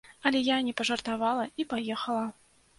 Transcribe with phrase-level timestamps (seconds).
[0.29, 2.27] Але я не пажартавала і паехала.